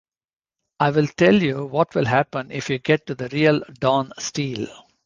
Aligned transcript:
I'll 0.79 1.05
tell 1.05 1.35
you 1.35 1.67
what 1.67 1.93
will 1.93 2.05
happen 2.05 2.49
if 2.49 2.71
you 2.71 2.79
get 2.79 3.05
to 3.05 3.13
The 3.13 3.29
Real 3.29 3.61
Don 3.79 4.11
Steele. 4.17 4.67